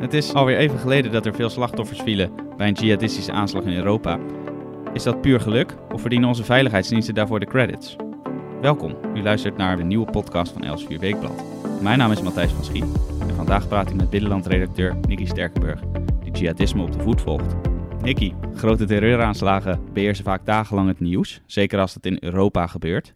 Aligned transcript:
Het 0.00 0.14
is 0.14 0.34
alweer 0.34 0.56
even 0.56 0.78
geleden 0.78 1.12
dat 1.12 1.26
er 1.26 1.34
veel 1.34 1.48
slachtoffers 1.48 2.00
vielen 2.00 2.30
bij 2.56 2.68
een 2.68 2.74
jihadistische 2.74 3.32
aanslag 3.32 3.62
in 3.62 3.76
Europa. 3.76 4.18
Is 4.92 5.02
dat 5.02 5.20
puur 5.20 5.40
geluk 5.40 5.74
of 5.92 6.00
verdienen 6.00 6.28
onze 6.28 6.44
veiligheidsdiensten 6.44 7.14
daarvoor 7.14 7.40
de 7.40 7.46
credits? 7.46 7.96
Welkom, 8.60 8.96
u 9.14 9.22
luistert 9.22 9.56
naar 9.56 9.76
de 9.76 9.82
nieuwe 9.82 10.10
podcast 10.10 10.52
van 10.52 10.64
Elsevier 10.64 10.98
Weekblad. 10.98 11.44
Mijn 11.82 11.98
naam 11.98 12.12
is 12.12 12.22
Matthijs 12.22 12.52
van 12.52 12.64
Schie 12.64 12.84
en 13.20 13.34
vandaag 13.34 13.68
praat 13.68 13.90
ik 13.90 13.96
met 13.96 14.10
Binnenland-redacteur 14.10 14.96
Nicky 15.08 15.26
Sterkenburg, 15.26 15.80
die 16.22 16.32
jihadisme 16.32 16.82
op 16.82 16.92
de 16.92 17.00
voet 17.00 17.20
volgt. 17.20 17.54
Nicky, 18.02 18.32
grote 18.54 18.84
terreuraanslagen 18.84 19.80
beheersen 19.92 20.24
vaak 20.24 20.46
dagenlang 20.46 20.88
het 20.88 21.00
nieuws, 21.00 21.40
zeker 21.46 21.78
als 21.78 21.94
het 21.94 22.06
in 22.06 22.16
Europa 22.20 22.66
gebeurt. 22.66 23.14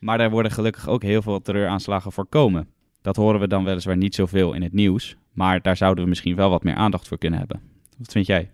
Maar 0.00 0.18
daar 0.18 0.30
worden 0.30 0.52
gelukkig 0.52 0.88
ook 0.88 1.02
heel 1.02 1.22
veel 1.22 1.42
terreuraanslagen 1.42 2.12
voorkomen. 2.12 2.68
Dat 3.02 3.16
horen 3.16 3.40
we 3.40 3.48
dan 3.48 3.64
weliswaar 3.64 3.96
niet 3.96 4.14
zoveel 4.14 4.52
in 4.52 4.62
het 4.62 4.72
nieuws, 4.72 5.16
maar 5.32 5.62
daar 5.62 5.76
zouden 5.76 6.04
we 6.04 6.10
misschien 6.10 6.36
wel 6.36 6.50
wat 6.50 6.64
meer 6.64 6.74
aandacht 6.74 7.08
voor 7.08 7.18
kunnen 7.18 7.38
hebben. 7.38 7.60
Wat 7.98 8.12
vind 8.12 8.26
jij? 8.26 8.50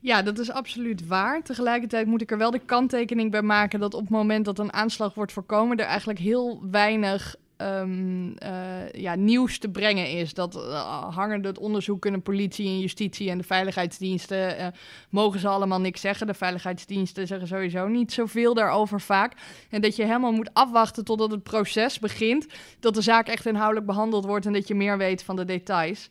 Ja, 0.00 0.22
dat 0.22 0.38
is 0.38 0.50
absoluut 0.50 1.06
waar. 1.06 1.42
Tegelijkertijd 1.42 2.06
moet 2.06 2.22
ik 2.22 2.30
er 2.30 2.38
wel 2.38 2.50
de 2.50 2.58
kanttekening 2.58 3.30
bij 3.30 3.42
maken 3.42 3.80
dat 3.80 3.94
op 3.94 4.00
het 4.00 4.10
moment 4.10 4.44
dat 4.44 4.58
een 4.58 4.72
aanslag 4.72 5.14
wordt 5.14 5.32
voorkomen, 5.32 5.76
er 5.76 5.86
eigenlijk 5.86 6.18
heel 6.18 6.62
weinig 6.70 7.36
um, 7.58 8.34
uh, 8.42 8.90
ja, 8.92 9.14
nieuws 9.14 9.58
te 9.58 9.68
brengen 9.68 10.10
is. 10.10 10.34
Dat 10.34 10.56
uh, 10.56 11.14
hangende 11.14 11.48
het 11.48 11.58
onderzoek 11.58 12.00
kunnen 12.00 12.22
politie 12.22 12.66
en 12.66 12.80
justitie 12.80 13.30
en 13.30 13.38
de 13.38 13.44
veiligheidsdiensten 13.44 14.60
uh, 14.60 14.66
mogen 15.10 15.40
ze 15.40 15.48
allemaal 15.48 15.80
niks 15.80 16.00
zeggen. 16.00 16.26
De 16.26 16.34
veiligheidsdiensten 16.34 17.26
zeggen 17.26 17.48
sowieso 17.48 17.86
niet 17.86 18.12
zoveel 18.12 18.54
daarover 18.54 19.00
vaak. 19.00 19.32
En 19.70 19.80
dat 19.80 19.96
je 19.96 20.04
helemaal 20.04 20.32
moet 20.32 20.50
afwachten 20.52 21.04
totdat 21.04 21.30
het 21.30 21.42
proces 21.42 21.98
begint, 21.98 22.46
dat 22.80 22.94
de 22.94 23.02
zaak 23.02 23.28
echt 23.28 23.46
inhoudelijk 23.46 23.86
behandeld 23.86 24.24
wordt 24.24 24.46
en 24.46 24.52
dat 24.52 24.68
je 24.68 24.74
meer 24.74 24.98
weet 24.98 25.22
van 25.22 25.36
de 25.36 25.44
details. 25.44 26.10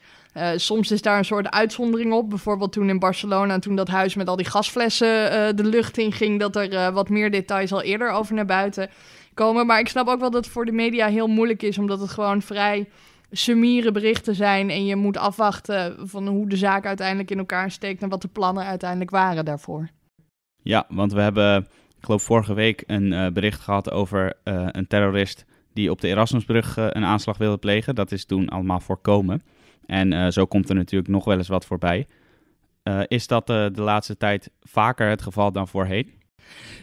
Soms 0.56 0.92
is 0.92 1.02
daar 1.02 1.18
een 1.18 1.26
soort 1.26 1.50
uitzondering 1.50 2.14
op. 2.14 2.30
Bijvoorbeeld 2.30 2.72
toen 2.72 2.90
in 2.90 3.00
Barcelona, 3.00 3.60
toen 3.60 3.76
dat 3.76 3.88
huis 3.88 4.16
met 4.16 4.28
al 4.28 4.36
die 4.36 4.46
gasflessen 4.46 5.56
de 5.56 5.64
lucht 5.64 5.98
in 5.98 6.12
ging, 6.12 6.40
dat 6.40 6.56
er 6.56 6.92
wat 6.92 7.10
meer 7.10 7.32
details 7.32 7.72
al 7.72 7.82
eerder 7.82 8.12
over 8.12 8.34
naar 8.34 8.46
buiten 8.46 8.90
komen. 9.34 9.66
Maar 9.66 9.80
ik 9.80 9.88
snap 9.88 10.08
ook 10.08 10.20
wel 10.20 10.32
dat 10.32 10.44
het 10.44 10.54
voor 10.54 10.66
de 10.66 10.72
media 10.72 11.08
heel 11.08 11.28
moeilijk 11.28 11.62
is, 11.62 11.78
omdat 11.78 12.00
het 12.00 12.10
gewoon 12.10 12.42
vrij 12.42 12.88
summiere 13.32 13.92
berichten 13.92 14.36
zijn. 14.36 14.70
En 14.70 14.86
je 14.86 14.96
moet 14.96 15.18
afwachten 15.18 16.10
van 16.10 16.28
hoe 16.28 16.50
de 16.50 16.58
zaak 16.58 16.86
uiteindelijk 16.86 17.32
in 17.32 17.38
elkaar 17.38 17.72
steekt 17.72 18.02
en 18.02 18.10
wat 18.10 18.22
de 18.22 18.28
plannen 18.28 18.66
uiteindelijk 18.66 19.12
waren 19.12 19.46
daarvoor. 19.46 19.90
Ja, 20.62 20.86
want 20.90 21.14
we 21.14 21.22
hebben, 21.22 21.68
ik 21.98 22.06
geloof 22.06 22.24
vorige 22.24 22.54
week 22.54 22.84
een 22.88 23.12
uh, 23.12 23.28
bericht 23.28 23.60
gehad 23.60 23.92
over 23.92 24.34
uh, 24.44 24.68
een 24.72 24.88
terrorist 24.88 25.46
die 25.74 25.92
op 25.92 26.02
de 26.02 26.08
Erasmusbrug 26.08 26.78
uh, 26.78 26.88
een 26.90 27.06
aanslag 27.06 27.38
wilde 27.38 27.58
plegen. 27.58 27.96
Dat 27.96 28.12
is 28.12 28.26
toen 28.26 28.50
allemaal 28.50 28.80
voorkomen. 28.80 29.44
En 29.86 30.34
zo 30.34 30.46
komt 30.46 30.70
er 30.70 30.76
natuurlijk 30.76 31.12
nog 31.12 31.26
wel 31.26 31.38
eens 31.38 31.48
wat 31.48 31.66
voorbij. 31.66 32.08
is 33.08 33.28
dat 33.28 33.48
de 33.48 33.72
laatste 33.76 34.18
tijd 34.18 34.52
vaker 34.62 35.10
het 35.10 35.22
geval 35.22 35.52
dan 35.52 35.68
voorheen? 35.68 36.23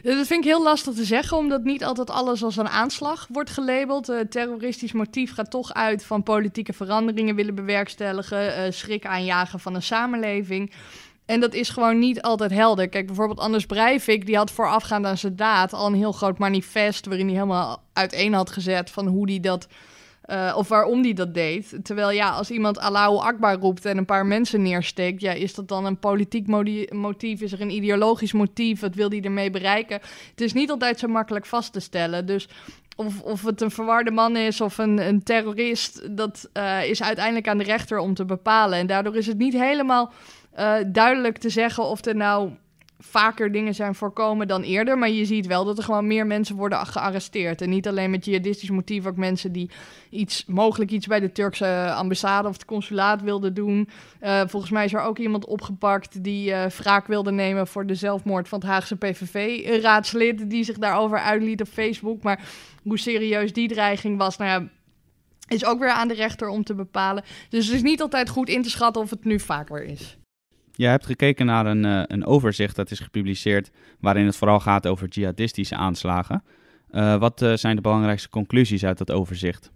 Dat 0.03 0.27
vind 0.27 0.43
ik 0.43 0.49
heel 0.49 0.63
lastig 0.63 0.93
te 0.93 1.03
zeggen, 1.03 1.37
omdat 1.37 1.63
niet 1.63 1.83
altijd 1.83 2.09
alles 2.09 2.43
als 2.43 2.57
een 2.57 2.69
aanslag 2.69 3.27
wordt 3.29 3.49
gelabeld. 3.49 4.09
Uh, 4.09 4.19
terroristisch 4.19 4.91
motief 4.91 5.33
gaat 5.33 5.51
toch 5.51 5.73
uit 5.73 6.05
van 6.05 6.23
politieke 6.23 6.73
veranderingen 6.73 7.35
willen 7.35 7.55
bewerkstelligen, 7.55 8.45
uh, 8.45 8.71
schrik 8.71 9.05
aanjagen 9.05 9.59
van 9.59 9.75
een 9.75 9.81
samenleving. 9.81 10.71
En 11.25 11.39
dat 11.39 11.53
is 11.53 11.69
gewoon 11.69 11.99
niet 11.99 12.21
altijd 12.21 12.51
helder. 12.51 12.89
Kijk, 12.89 13.05
bijvoorbeeld 13.05 13.39
Anders 13.39 13.65
Breivik, 13.65 14.25
die 14.25 14.37
had 14.37 14.51
voorafgaand 14.51 15.05
aan 15.05 15.17
zijn 15.17 15.35
daad 15.35 15.73
al 15.73 15.87
een 15.87 15.95
heel 15.95 16.11
groot 16.11 16.37
manifest... 16.37 17.05
waarin 17.05 17.25
hij 17.25 17.35
helemaal 17.35 17.83
uiteen 17.93 18.33
had 18.33 18.49
gezet 18.49 18.89
van 18.89 19.07
hoe 19.07 19.29
hij 19.29 19.39
dat 19.39 19.67
uh, 20.25 20.53
of 20.57 20.67
waarom 20.67 21.01
die 21.01 21.13
dat 21.13 21.33
deed. 21.33 21.75
Terwijl 21.83 22.11
ja, 22.11 22.29
als 22.29 22.51
iemand 22.51 22.79
Allahu 22.79 23.15
Akbar 23.15 23.57
roept 23.59 23.85
en 23.85 23.97
een 23.97 24.05
paar 24.05 24.25
mensen 24.25 24.61
neersteekt, 24.61 25.21
ja, 25.21 25.31
is 25.31 25.53
dat 25.53 25.67
dan 25.67 25.85
een 25.85 25.99
politiek 25.99 26.47
motief? 26.89 27.41
Is 27.41 27.51
er 27.51 27.61
een 27.61 27.75
ideologisch 27.75 28.33
motief? 28.33 28.79
Wat 28.79 28.95
wil 28.95 29.09
die 29.09 29.21
ermee 29.21 29.49
bereiken? 29.49 29.99
Het 30.29 30.41
is 30.41 30.53
niet 30.53 30.69
altijd 30.69 30.99
zo 30.99 31.07
makkelijk 31.07 31.45
vast 31.45 31.73
te 31.73 31.79
stellen. 31.79 32.25
Dus 32.25 32.47
of, 32.95 33.21
of 33.21 33.45
het 33.45 33.61
een 33.61 33.71
verwarde 33.71 34.11
man 34.11 34.35
is 34.35 34.61
of 34.61 34.77
een, 34.77 35.07
een 35.07 35.23
terrorist, 35.23 36.17
dat 36.17 36.49
uh, 36.53 36.89
is 36.89 37.03
uiteindelijk 37.03 37.47
aan 37.47 37.57
de 37.57 37.63
rechter 37.63 37.97
om 37.97 38.13
te 38.13 38.25
bepalen. 38.25 38.79
En 38.79 38.87
daardoor 38.87 39.15
is 39.15 39.27
het 39.27 39.37
niet 39.37 39.53
helemaal 39.53 40.11
uh, 40.59 40.73
duidelijk 40.87 41.37
te 41.37 41.49
zeggen 41.49 41.83
of 41.83 42.05
er 42.05 42.15
nou 42.15 42.51
vaker 43.01 43.51
dingen 43.51 43.75
zijn 43.75 43.95
voorkomen 43.95 44.47
dan 44.47 44.61
eerder. 44.61 44.97
Maar 44.97 45.09
je 45.09 45.25
ziet 45.25 45.47
wel 45.47 45.65
dat 45.65 45.77
er 45.77 45.83
gewoon 45.83 46.07
meer 46.07 46.27
mensen 46.27 46.55
worden 46.55 46.85
gearresteerd. 46.85 47.61
En 47.61 47.69
niet 47.69 47.87
alleen 47.87 48.11
met 48.11 48.25
jihadistisch 48.25 48.69
motief, 48.69 49.05
ook 49.05 49.15
mensen 49.15 49.51
die 49.51 49.69
iets, 50.09 50.45
mogelijk 50.45 50.91
iets 50.91 51.07
bij 51.07 51.19
de 51.19 51.31
Turkse 51.31 51.93
ambassade 51.95 52.47
of 52.47 52.53
het 52.53 52.65
consulaat 52.65 53.21
wilden 53.21 53.53
doen. 53.53 53.89
Uh, 54.21 54.41
volgens 54.47 54.71
mij 54.71 54.85
is 54.85 54.93
er 54.93 55.01
ook 55.01 55.17
iemand 55.17 55.45
opgepakt 55.45 56.23
die 56.23 56.49
uh, 56.49 56.65
wraak 56.65 57.07
wilde 57.07 57.31
nemen 57.31 57.67
voor 57.67 57.85
de 57.85 57.95
zelfmoord 57.95 58.47
van 58.47 58.59
het 58.59 58.67
Haagse 58.67 58.95
PVV-raadslid. 58.95 60.49
Die 60.49 60.63
zich 60.63 60.77
daarover 60.77 61.19
uitliet 61.19 61.61
op 61.61 61.67
Facebook. 61.67 62.23
Maar 62.23 62.39
hoe 62.83 62.99
serieus 62.99 63.53
die 63.53 63.67
dreiging 63.67 64.17
was, 64.17 64.37
nou 64.37 64.49
ja. 64.49 64.69
Is 65.47 65.65
ook 65.65 65.79
weer 65.79 65.89
aan 65.89 66.07
de 66.07 66.13
rechter 66.13 66.47
om 66.47 66.63
te 66.63 66.73
bepalen. 66.73 67.23
Dus 67.49 67.65
het 67.65 67.75
is 67.75 67.81
niet 67.81 68.01
altijd 68.01 68.29
goed 68.29 68.49
in 68.49 68.61
te 68.61 68.69
schatten 68.69 69.01
of 69.01 69.09
het 69.09 69.25
nu 69.25 69.39
vaker 69.39 69.83
is. 69.83 70.17
Je 70.75 70.85
hebt 70.85 71.05
gekeken 71.05 71.45
naar 71.45 71.65
een, 71.65 71.85
uh, 71.85 72.03
een 72.07 72.25
overzicht 72.25 72.75
dat 72.75 72.91
is 72.91 72.99
gepubliceerd 72.99 73.71
waarin 73.99 74.25
het 74.25 74.35
vooral 74.35 74.59
gaat 74.59 74.87
over 74.87 75.07
jihadistische 75.07 75.75
aanslagen. 75.75 76.43
Uh, 76.91 77.15
wat 77.15 77.41
uh, 77.41 77.53
zijn 77.53 77.75
de 77.75 77.81
belangrijkste 77.81 78.29
conclusies 78.29 78.85
uit 78.85 78.97
dat 78.97 79.11
overzicht? 79.11 79.71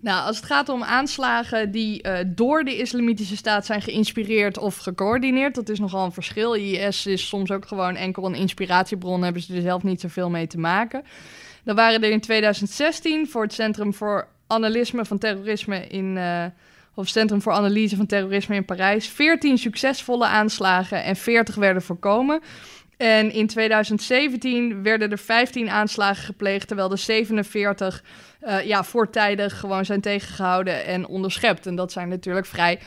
Nou, 0.00 0.26
als 0.26 0.36
het 0.36 0.46
gaat 0.46 0.68
om 0.68 0.82
aanslagen 0.82 1.70
die 1.70 2.04
door 2.26 2.64
de 2.64 2.76
islamitische 2.76 3.36
staat 3.36 3.66
zijn 3.66 3.82
geïnspireerd 3.82 4.58
of 4.58 4.76
gecoördineerd, 4.76 5.54
dat 5.54 5.68
is 5.68 5.78
nogal 5.78 6.04
een 6.04 6.12
verschil. 6.12 6.54
IS 6.54 7.06
is 7.06 7.28
soms 7.28 7.50
ook 7.50 7.66
gewoon 7.66 7.96
enkel 7.96 8.26
een 8.26 8.34
inspiratiebron, 8.34 9.22
hebben 9.22 9.42
ze 9.42 9.54
er 9.54 9.62
zelf 9.62 9.82
niet 9.82 10.00
zoveel 10.00 10.30
mee 10.30 10.46
te 10.46 10.58
maken. 10.58 11.02
Dan 11.64 11.76
waren 11.76 12.02
er 12.02 12.10
in 12.10 12.20
2016 12.20 13.28
voor 13.28 13.42
het 13.42 13.52
Centrum 13.52 13.94
voor 13.94 14.28
Analysme 14.46 15.04
van 15.04 15.18
Terrorisme 15.18 15.86
in 15.86 16.18
of 16.94 17.08
Centrum 17.08 17.42
voor 17.42 17.52
Analyse 17.52 17.96
van 17.96 18.06
Terrorisme 18.06 18.54
in 18.54 18.64
Parijs, 18.64 19.08
14 19.08 19.58
succesvolle 19.58 20.26
aanslagen 20.26 21.04
en 21.04 21.16
40 21.16 21.54
werden 21.54 21.82
voorkomen. 21.82 22.40
En 22.96 23.32
in 23.32 23.46
2017 23.46 24.82
werden 24.82 25.10
er 25.10 25.18
15 25.18 25.70
aanslagen 25.70 26.24
gepleegd, 26.24 26.66
terwijl 26.66 26.88
de 26.88 26.96
47 26.96 28.04
uh, 28.42 28.66
ja, 28.66 28.84
voortijdig 28.84 29.60
gewoon 29.60 29.84
zijn 29.84 30.00
tegengehouden 30.00 30.84
en 30.84 31.06
onderschept. 31.06 31.66
En 31.66 31.74
dat 31.74 31.92
zijn 31.92 32.08
natuurlijk 32.08 32.46
vrij 32.46 32.78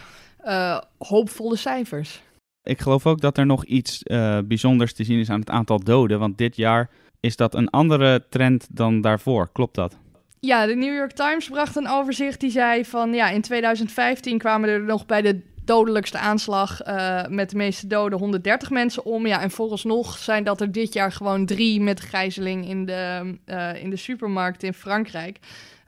uh, 0.46 0.80
hoopvolle 0.98 1.56
cijfers. 1.56 2.22
Ik 2.64 2.82
geloof 2.82 3.06
ook 3.06 3.22
dat 3.22 3.38
er 3.38 3.46
nog 3.46 3.66
iets 3.66 4.02
uh, 4.04 4.40
bijzonders 4.46 4.94
te 4.94 5.04
zien 5.04 5.20
is 5.20 5.30
aan 5.30 5.40
het 5.40 5.50
aantal 5.50 5.80
doden, 5.80 6.20
want 6.20 6.38
dit 6.38 6.56
jaar 6.56 6.90
is 7.20 7.36
dat 7.36 7.56
een 7.56 7.70
andere 7.70 8.26
trend 8.30 8.68
dan 8.70 9.02
daarvoor. 9.02 9.50
Klopt 9.52 9.76
dat? 9.76 9.98
Ja, 10.40 10.66
de 10.66 10.76
New 10.76 10.96
York 10.96 11.12
Times 11.12 11.50
bracht 11.50 11.76
een 11.76 11.90
overzicht 11.90 12.40
die 12.40 12.52
zei 12.52 12.86
van 12.86 13.14
ja, 13.14 13.30
in 13.30 13.42
2015 13.42 14.38
kwamen 14.38 14.70
er 14.70 14.84
nog 14.84 15.06
bij 15.06 15.22
de 15.22 15.42
dodelijkste 15.66 16.18
aanslag 16.18 16.88
uh, 16.88 17.26
met 17.28 17.50
de 17.50 17.58
meeste 17.58 17.88
doden 17.88 18.20
130 18.20 18.70
mensen 18.70 19.06
om. 19.06 19.28
Ja, 19.28 19.42
en 19.42 19.52
vooralsnog 19.52 20.18
zijn 20.18 20.44
dat 20.44 20.62
er 20.62 20.72
dit 20.72 20.94
jaar 20.94 21.12
gewoon 21.12 21.46
drie 21.46 21.82
met 21.82 22.02
gijzeling 22.02 22.68
in 22.68 22.86
de, 22.86 23.36
uh, 23.46 23.84
in 23.84 23.90
de 23.90 23.96
supermarkt 23.96 24.64
in 24.64 24.74
Frankrijk. 24.74 25.40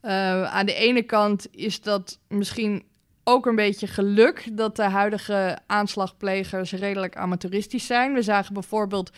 Uh, 0.02 0.44
aan 0.44 0.66
de 0.66 0.74
ene 0.74 1.02
kant 1.02 1.48
is 1.52 1.82
dat 1.82 2.20
misschien 2.28 2.84
ook 3.24 3.46
een 3.46 3.56
beetje 3.56 3.88
geluk 3.88 4.58
dat 4.58 4.76
de 4.76 4.84
huidige 4.84 5.58
aanslagplegers 5.66 6.72
redelijk 6.72 7.16
amateuristisch 7.16 7.86
zijn. 7.86 8.14
We 8.14 8.22
zagen 8.22 8.54
bijvoorbeeld 8.54 9.12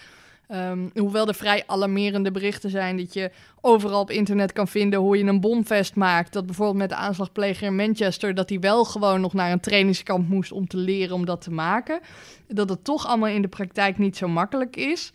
Um, 0.52 0.92
hoewel 0.96 1.28
er 1.28 1.36
vrij 1.36 1.64
alarmerende 1.66 2.32
berichten 2.32 2.70
zijn 2.70 2.98
dat 2.98 3.14
je 3.14 3.32
overal 3.62 4.02
op 4.02 4.12
internet 4.12 4.54
kan 4.54 4.68
vinden 4.68 5.00
hoe 5.00 5.18
je 5.18 5.24
een 5.24 5.40
bomvest 5.40 5.96
maakt. 5.96 6.34
Dat 6.34 6.46
bijvoorbeeld 6.46 6.78
met 6.78 6.90
de 6.90 6.96
aanslagpleger 6.96 7.68
in 7.68 7.76
Manchester, 7.76 8.36
dat 8.36 8.50
hij 8.50 8.60
wel 8.60 8.86
gewoon 8.86 9.22
nog 9.22 9.34
naar 9.34 9.52
een 9.52 9.60
trainingskamp 9.60 10.30
moest 10.30 10.52
om 10.52 10.68
te 10.68 10.78
leren 10.78 11.16
om 11.16 11.26
dat 11.26 11.42
te 11.42 11.52
maken. 11.52 12.00
Dat 12.48 12.70
het 12.70 12.84
toch 12.84 13.08
allemaal 13.08 13.30
in 13.30 13.42
de 13.42 13.48
praktijk 13.48 13.98
niet 13.98 14.18
zo 14.18 14.28
makkelijk 14.28 14.76
is. 14.76 15.12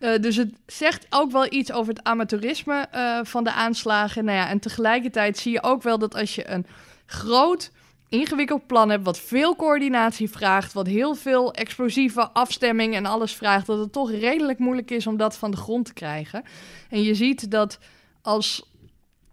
Uh, 0.00 0.18
dus 0.20 0.36
het 0.36 0.52
zegt 0.66 1.06
ook 1.10 1.30
wel 1.30 1.52
iets 1.52 1.72
over 1.72 1.94
het 1.94 2.04
amateurisme 2.04 2.88
uh, 2.94 3.18
van 3.22 3.44
de 3.44 3.52
aanslagen. 3.52 4.24
Nou 4.24 4.38
ja, 4.38 4.48
en 4.48 4.58
tegelijkertijd 4.58 5.38
zie 5.38 5.52
je 5.52 5.62
ook 5.62 5.82
wel 5.82 5.98
dat 5.98 6.14
als 6.14 6.34
je 6.34 6.50
een 6.50 6.66
groot 7.06 7.70
ingewikkeld 8.08 8.66
plan 8.66 8.90
hebt, 8.90 9.04
wat 9.04 9.18
veel 9.20 9.56
coördinatie 9.56 10.30
vraagt, 10.30 10.72
wat 10.72 10.86
heel 10.86 11.14
veel 11.14 11.52
explosieve 11.52 12.30
afstemming 12.30 12.94
en 12.94 13.06
alles 13.06 13.32
vraagt, 13.32 13.66
dat 13.66 13.78
het 13.78 13.92
toch 13.92 14.10
redelijk 14.10 14.58
moeilijk 14.58 14.90
is 14.90 15.06
om 15.06 15.16
dat 15.16 15.36
van 15.36 15.50
de 15.50 15.56
grond 15.56 15.84
te 15.84 15.92
krijgen. 15.92 16.42
En 16.90 17.02
je 17.02 17.14
ziet 17.14 17.50
dat 17.50 17.78
als 18.22 18.68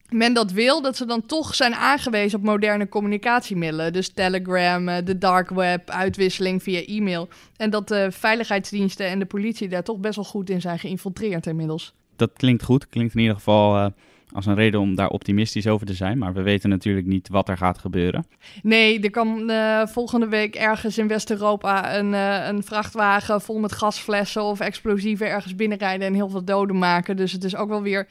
men 0.09 0.33
dat 0.33 0.51
wil, 0.51 0.81
dat 0.81 0.97
ze 0.97 1.05
dan 1.05 1.25
toch 1.25 1.55
zijn 1.55 1.75
aangewezen 1.75 2.39
op 2.39 2.45
moderne 2.45 2.89
communicatiemiddelen. 2.89 3.93
Dus 3.93 4.09
Telegram, 4.09 4.87
eh, 4.87 5.05
de 5.05 5.17
dark 5.17 5.49
web, 5.49 5.89
uitwisseling 5.89 6.63
via 6.63 6.85
e-mail. 6.85 7.27
En 7.57 7.69
dat 7.69 7.87
de 7.87 8.07
veiligheidsdiensten 8.11 9.07
en 9.07 9.19
de 9.19 9.25
politie 9.25 9.67
daar 9.67 9.83
toch 9.83 9.97
best 9.97 10.15
wel 10.15 10.25
goed 10.25 10.49
in 10.49 10.61
zijn 10.61 10.79
geïnfiltreerd 10.79 11.47
inmiddels. 11.47 11.93
Dat 12.15 12.31
klinkt 12.33 12.63
goed. 12.63 12.89
Klinkt 12.89 13.13
in 13.13 13.21
ieder 13.21 13.35
geval 13.35 13.77
uh, 13.77 13.85
als 14.35 14.45
een 14.45 14.55
reden 14.55 14.79
om 14.79 14.95
daar 14.95 15.09
optimistisch 15.09 15.67
over 15.67 15.85
te 15.85 15.93
zijn. 15.93 16.17
Maar 16.17 16.33
we 16.33 16.41
weten 16.41 16.69
natuurlijk 16.69 17.07
niet 17.07 17.29
wat 17.29 17.49
er 17.49 17.57
gaat 17.57 17.77
gebeuren. 17.77 18.25
Nee, 18.61 18.99
er 18.99 19.09
kan 19.09 19.49
uh, 19.49 19.85
volgende 19.85 20.27
week 20.27 20.55
ergens 20.55 20.97
in 20.97 21.07
West-Europa 21.07 21.97
een, 21.97 22.13
uh, 22.13 22.47
een 22.47 22.63
vrachtwagen 22.63 23.41
vol 23.41 23.59
met 23.59 23.71
gasflessen 23.71 24.43
of 24.43 24.59
explosieven 24.59 25.27
ergens 25.27 25.55
binnenrijden 25.55 26.07
en 26.07 26.13
heel 26.13 26.29
veel 26.29 26.45
doden 26.45 26.77
maken. 26.77 27.17
Dus 27.17 27.31
het 27.31 27.43
is 27.43 27.55
ook 27.55 27.69
wel 27.69 27.81
weer. 27.81 28.07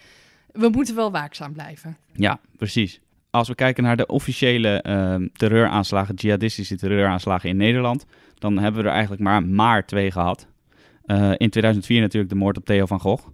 We 0.53 0.69
moeten 0.69 0.95
wel 0.95 1.11
waakzaam 1.11 1.53
blijven. 1.53 1.97
Ja, 2.13 2.41
precies. 2.57 3.01
Als 3.31 3.49
we 3.49 3.55
kijken 3.55 3.83
naar 3.83 3.97
de 3.97 4.07
officiële 4.07 4.85
uh, 4.87 5.29
terreuraanslagen, 5.33 6.15
jihadistische 6.15 6.77
terreuraanslagen 6.77 7.49
in 7.49 7.57
Nederland, 7.57 8.07
dan 8.35 8.59
hebben 8.59 8.83
we 8.83 8.89
er 8.89 8.95
eigenlijk 8.95 9.23
maar, 9.23 9.43
maar 9.43 9.87
twee 9.87 10.11
gehad. 10.11 10.47
Uh, 11.07 11.33
in 11.37 11.51
2004 11.51 12.01
natuurlijk 12.01 12.33
de 12.33 12.39
moord 12.39 12.57
op 12.57 12.65
Theo 12.65 12.87
van 12.87 13.01
Gogh. 13.01 13.27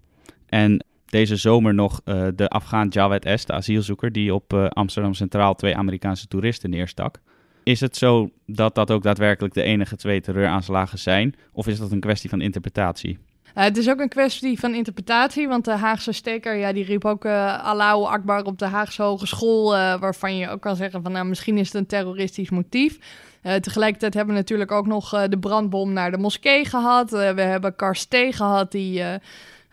En 0.46 0.84
deze 1.10 1.36
zomer 1.36 1.74
nog 1.74 2.00
uh, 2.04 2.26
de 2.34 2.48
Afghaan 2.48 2.88
Jawed 2.88 3.30
S., 3.34 3.44
de 3.44 3.52
asielzoeker, 3.52 4.12
die 4.12 4.34
op 4.34 4.52
uh, 4.52 4.66
Amsterdam 4.68 5.14
Centraal 5.14 5.54
twee 5.54 5.76
Amerikaanse 5.76 6.28
toeristen 6.28 6.70
neerstak. 6.70 7.20
Is 7.62 7.80
het 7.80 7.96
zo 7.96 8.30
dat 8.46 8.74
dat 8.74 8.90
ook 8.90 9.02
daadwerkelijk 9.02 9.54
de 9.54 9.62
enige 9.62 9.96
twee 9.96 10.20
terreuraanslagen 10.20 10.98
zijn? 10.98 11.34
Of 11.52 11.66
is 11.66 11.78
dat 11.78 11.90
een 11.90 12.00
kwestie 12.00 12.30
van 12.30 12.40
interpretatie? 12.40 13.18
Uh, 13.56 13.62
het 13.62 13.76
is 13.76 13.88
ook 13.88 14.00
een 14.00 14.08
kwestie 14.08 14.58
van 14.58 14.74
interpretatie, 14.74 15.48
want 15.48 15.64
de 15.64 15.70
Haagse 15.70 16.12
steker 16.12 16.56
ja, 16.56 16.72
die 16.72 16.84
riep 16.84 17.04
ook 17.04 17.24
uh, 17.24 17.64
Allahu 17.64 18.02
Akbar 18.04 18.44
op 18.44 18.58
de 18.58 18.64
Haagse 18.66 19.02
Hogeschool, 19.02 19.70
waarvan 19.98 20.36
je 20.36 20.48
ook 20.48 20.60
kan 20.60 20.76
zeggen 20.76 21.02
van 21.02 21.12
nou, 21.12 21.26
misschien 21.26 21.58
is 21.58 21.66
het 21.66 21.74
een 21.74 21.86
terroristisch 21.86 22.50
motief. 22.50 22.98
tegelijkertijd 23.60 24.14
hebben 24.14 24.34
we 24.34 24.40
natuurlijk 24.40 24.72
ook 24.72 24.86
nog 24.86 25.26
de 25.28 25.38
brandbom 25.38 25.92
naar 25.92 26.10
de 26.10 26.18
moskee 26.18 26.64
gehad. 26.64 27.10
we 27.10 27.40
hebben 27.40 27.76
Karstee 27.76 28.32
gehad, 28.32 28.72
die 28.72 29.02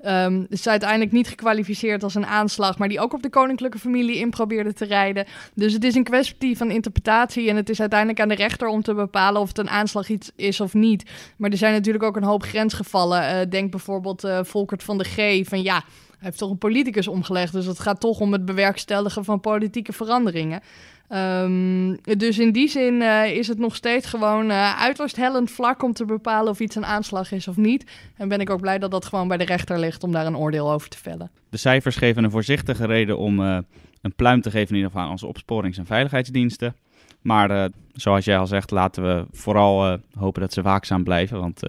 Um, 0.06 0.46
is 0.50 0.68
uiteindelijk 0.68 1.12
niet 1.12 1.28
gekwalificeerd 1.28 2.04
als 2.04 2.16
een 2.16 2.26
aanslag, 2.26 2.78
maar 2.78 2.88
die 2.88 3.00
ook 3.00 3.14
op 3.14 3.22
de 3.22 3.30
koninklijke 3.30 3.80
familie 3.80 4.18
in 4.18 4.30
probeerde 4.30 4.74
te 4.74 4.86
rijden. 4.86 5.26
Dus 5.54 5.74
het 5.74 5.84
is 5.84 5.96
een 5.96 6.04
kwestie 6.04 6.58
van 6.58 6.72
interpretatie 6.72 7.50
en 7.50 7.56
het 7.56 7.70
is 7.70 7.80
uiteindelijk 7.80 8.20
aan 8.20 8.28
de 8.28 8.36
rechter 8.36 8.68
om 8.68 8.82
te 8.82 8.94
bepalen 8.94 9.42
of 9.42 9.48
het 9.48 9.58
een 9.58 9.70
aanslag 9.70 10.10
iets 10.10 10.32
is 10.36 10.62
of 10.62 10.74
niet. 10.74 11.10
Maar 11.38 11.50
er 11.50 11.58
zijn 11.58 11.74
natuurlijk 11.74 12.04
ook 12.04 12.16
een 12.16 12.24
hoop 12.24 12.44
grensgevallen. 12.44 13.22
Uh, 13.22 13.50
denk 13.50 13.72
bijvoorbeeld 13.72 14.26
uh, 14.26 14.40
Volkert 14.44 14.84
van 14.84 14.98
de 14.98 15.04
G. 15.04 15.48
Van 15.48 15.62
ja, 15.62 15.84
heeft 16.18 16.38
toch 16.38 16.50
een 16.50 16.58
politicus 16.58 17.08
omgelegd, 17.08 17.54
dus 17.54 17.66
het 17.66 17.80
gaat 17.80 18.00
toch 18.00 18.20
om 18.20 18.32
het 18.32 18.46
bewerkstelligen 18.46 19.26
van 19.26 19.40
politieke 19.40 19.94
veranderingen. 19.94 20.62
Um, 21.10 21.98
dus 22.02 22.40
in 22.40 22.52
die 22.52 22.68
zin 22.68 22.94
uh, 22.94 23.36
is 23.36 23.48
het 23.48 23.58
nog 23.58 23.76
steeds 23.76 24.08
gewoon 24.08 24.50
uh, 24.50 24.82
uiterst 24.82 25.16
hellend 25.16 25.52
vlak 25.52 25.84
om 25.84 25.94
te 25.94 26.06
bepalen 26.06 26.52
of 26.52 26.60
iets 26.60 26.76
een 26.76 26.86
aanslag 26.86 27.32
is 27.32 27.48
of 27.48 27.58
niet. 27.58 27.92
En 28.16 28.28
ben 28.28 28.40
ik 28.40 28.50
ook 28.50 28.62
blij 28.62 28.80
dat 28.80 28.92
dat 28.92 29.06
gewoon 29.06 29.28
bij 29.28 29.38
de 29.38 29.44
rechter 29.44 29.80
ligt 29.80 30.04
om 30.04 30.12
daar 30.12 30.26
een 30.26 30.38
oordeel 30.38 30.72
over 30.72 30.90
te 30.90 30.98
vellen. 30.98 31.32
De 31.50 31.58
cijfers 31.58 31.96
geven 31.96 32.24
een 32.24 32.32
voorzichtige 32.32 32.86
reden 32.86 33.18
om 33.18 33.40
uh, 33.40 33.58
een 34.02 34.16
pluim 34.16 34.42
te 34.42 34.52
geven 34.52 34.70
in 34.70 34.76
ieder 34.76 34.92
geval 34.92 35.06
aan 35.06 35.12
onze 35.12 35.28
opsporings- 35.28 35.78
en 35.78 35.86
veiligheidsdiensten. 35.86 36.76
Maar 37.22 37.70
zoals 37.94 38.26
jij 38.26 38.38
al 38.38 38.48
zegt, 38.48 38.72
laten 38.72 39.04
we 39.04 39.26
vooral 39.32 40.00
hopen 40.18 40.42
dat 40.42 40.54
ze 40.54 40.62
waakzaam 40.62 41.04
blijven, 41.04 41.40
want 41.40 41.62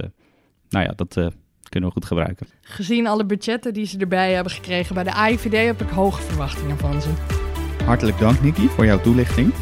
nou 0.68 0.84
ja, 0.84 0.92
dat 0.96 1.32
kunnen 1.68 1.88
we 1.88 1.94
goed 1.94 2.04
gebruiken. 2.04 2.46
Gezien 2.60 3.06
alle 3.06 3.26
budgetten 3.26 3.72
die 3.72 3.86
ze 3.86 3.98
erbij 3.98 4.32
hebben 4.32 4.52
gekregen 4.52 4.94
bij 4.94 5.04
de 5.04 5.12
AIVD 5.12 5.66
heb 5.66 5.80
ik 5.80 5.88
hoge 5.88 6.22
verwachtingen 6.22 6.78
van 6.78 7.02
ze. 7.02 7.08
Hartelijk 7.84 8.18
dank, 8.18 8.42
Nicky, 8.42 8.68
voor 8.68 8.84
jouw 8.84 9.00
toelichting. 9.00 9.52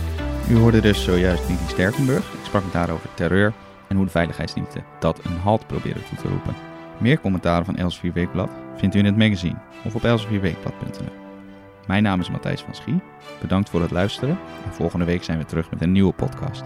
U 0.51 0.57
hoorde 0.57 0.81
dus 0.81 1.05
zojuist 1.05 1.49
Nicky 1.49 1.69
Sterkenburg. 1.69 2.33
Ik 2.33 2.45
sprak 2.45 2.65
met 2.65 2.73
haar 2.73 2.91
over 2.91 3.15
terreur 3.15 3.53
en 3.89 3.97
hoe 3.97 4.05
de 4.05 4.11
veiligheidsdiensten 4.11 4.85
dat 5.01 5.25
een 5.25 5.37
halt 5.37 5.67
proberen 5.67 6.05
toe 6.09 6.19
te 6.19 6.29
roepen. 6.29 6.55
Meer 6.99 7.21
commentaren 7.21 7.65
van 7.65 7.77
Elsevier 7.77 8.13
Weekblad 8.13 8.51
vindt 8.77 8.95
u 8.95 8.99
in 8.99 9.05
het 9.05 9.17
magazine 9.17 9.59
of 9.85 9.95
op 9.95 10.05
elsevierweekblad.nl. 10.05 11.25
Mijn 11.87 12.03
naam 12.03 12.21
is 12.21 12.31
Matthijs 12.31 12.61
van 12.61 12.75
Schie. 12.75 13.01
Bedankt 13.41 13.71
voor 13.71 13.81
het 13.83 13.91
luisteren 13.91 14.39
en 14.65 14.73
volgende 14.73 15.05
week 15.05 15.25
zijn 15.25 15.39
we 15.39 15.45
terug 15.45 15.71
met 15.71 15.83
een 15.83 15.93
nieuwe 15.93 16.13
podcast. 16.13 16.65